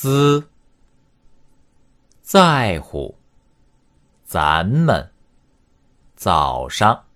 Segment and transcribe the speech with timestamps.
[0.00, 0.48] 兹，
[2.22, 3.18] 在乎，
[4.24, 5.10] 咱们
[6.14, 7.06] 早上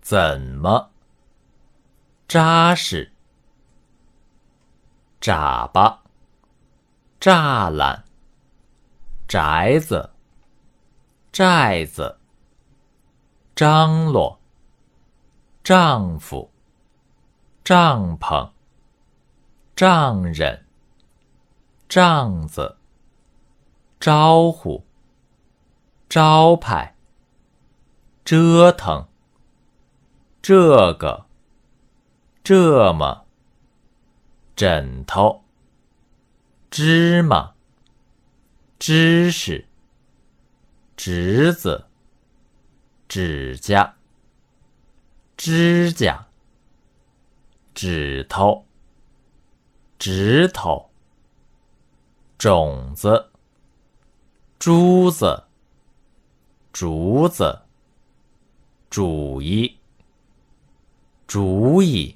[0.00, 0.90] 怎么
[2.26, 3.12] 扎实？
[5.20, 6.02] 眨巴，
[7.20, 8.04] 栅栏，
[9.28, 10.10] 宅子，
[11.30, 12.18] 寨子，
[13.54, 14.36] 张罗，
[15.62, 16.50] 丈夫，
[17.62, 18.50] 帐篷，
[19.76, 20.65] 丈人。
[21.88, 22.76] 帐子，
[24.00, 24.84] 招呼，
[26.08, 26.96] 招牌，
[28.24, 29.06] 折腾，
[30.42, 31.26] 这个，
[32.42, 33.24] 这么，
[34.56, 35.44] 枕头，
[36.70, 37.54] 芝麻，
[38.80, 39.68] 知识，
[40.96, 41.86] 侄子，
[43.06, 43.94] 指甲，
[45.36, 46.26] 指甲，
[47.74, 48.66] 指头，
[50.00, 50.85] 指头。
[52.38, 53.30] 种子，
[54.58, 55.44] 珠子，
[56.70, 57.62] 竹子，
[58.90, 59.78] 主意，
[61.26, 62.14] 主意，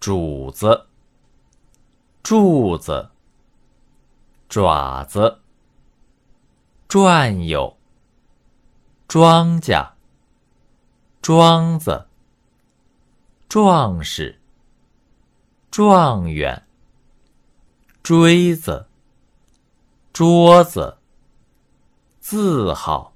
[0.00, 0.86] 主子，
[2.22, 3.10] 柱子，
[4.48, 5.38] 爪子，
[6.88, 7.76] 转悠，
[9.06, 9.90] 庄稼，
[11.20, 12.06] 庄子，
[13.50, 14.40] 壮士，
[15.70, 16.65] 状元。
[18.06, 18.86] 锥子，
[20.12, 20.98] 桌子，
[22.20, 23.12] 字号，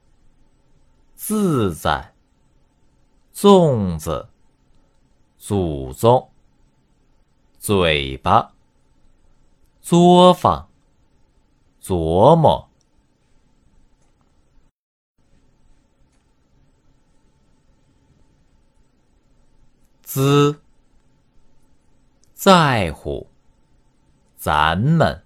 [1.15, 2.13] 自在，
[3.33, 4.29] 粽子，
[5.39, 6.33] 祖宗，
[7.61, 8.53] 嘴巴，
[9.81, 10.69] 作坊，
[11.81, 12.69] 琢磨，
[20.03, 20.61] 滋，
[22.35, 23.31] 在乎。
[24.41, 25.23] 咱们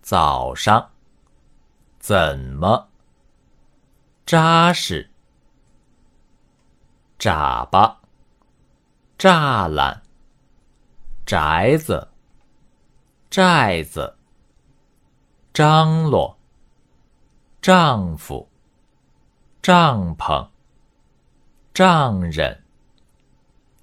[0.00, 0.92] 早上
[1.98, 2.88] 怎么
[4.24, 5.10] 扎实？
[7.18, 8.00] 眨巴，
[9.18, 10.00] 栅栏，
[11.26, 12.06] 宅子，
[13.28, 14.16] 寨子，
[15.52, 16.38] 张罗，
[17.60, 18.48] 丈夫，
[19.60, 20.48] 帐篷，
[21.74, 22.62] 丈人，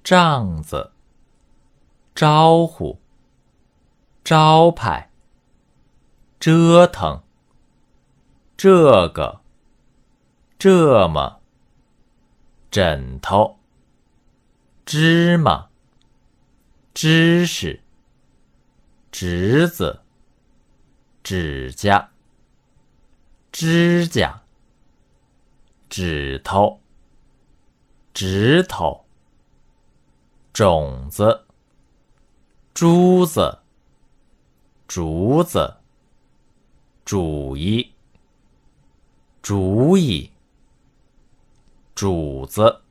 [0.01, 0.89] 帐子，
[2.15, 2.97] 招呼。
[4.23, 5.09] 招牌，
[6.39, 7.23] 折腾，
[8.55, 9.41] 这个，
[10.59, 11.41] 这么，
[12.69, 13.57] 枕头，
[14.85, 15.69] 芝麻，
[16.93, 17.81] 知识，
[19.11, 20.01] 侄子，
[21.23, 22.11] 指甲，
[23.51, 24.43] 指甲，
[25.89, 26.79] 指头，
[28.13, 29.03] 指头，
[30.53, 31.47] 种子，
[32.75, 33.60] 珠子。
[34.93, 35.77] 竹子，
[37.05, 37.93] 主意，
[39.41, 40.29] 主意，
[41.95, 42.81] 主子，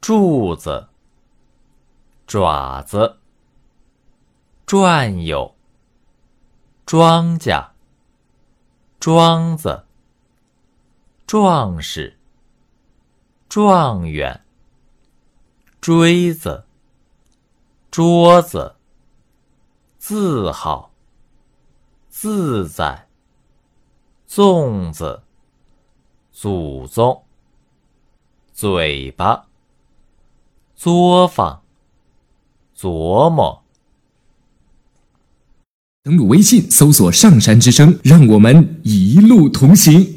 [0.00, 0.88] 柱子，
[2.26, 3.18] 爪子，
[4.66, 5.54] 转悠，
[6.84, 7.68] 庄稼，
[8.98, 9.84] 庄子，
[11.24, 12.18] 壮士，
[13.48, 14.44] 状元，
[15.80, 16.64] 锥子，
[17.92, 18.74] 桌子。
[20.06, 20.90] 自豪，
[22.10, 23.08] 自在，
[24.28, 25.22] 粽子，
[26.30, 27.22] 祖宗，
[28.52, 29.46] 嘴巴，
[30.76, 31.62] 作坊，
[32.76, 33.62] 琢磨。
[36.02, 40.13] 登录微信，搜索“上山之声”，让我们一路同行。